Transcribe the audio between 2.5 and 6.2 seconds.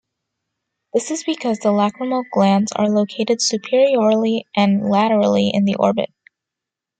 are located superiorly and laterally in the orbit.